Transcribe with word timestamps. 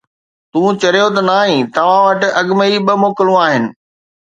تون 0.51 0.71
چريو 0.81 1.07
ته 1.15 1.21
نه 1.27 1.33
آهين؟ 1.41 1.63
توهان 1.75 2.03
وٽ 2.05 2.21
اڳ 2.39 2.47
۾ 2.59 2.65
ئي 2.71 2.77
ٻه 2.85 2.93
موڪلون 3.03 3.39
آهن. 3.45 3.63